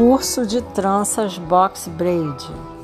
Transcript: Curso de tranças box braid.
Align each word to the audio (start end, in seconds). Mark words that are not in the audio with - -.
Curso 0.00 0.46
de 0.46 0.62
tranças 0.62 1.36
box 1.36 1.86
braid. 1.86 2.79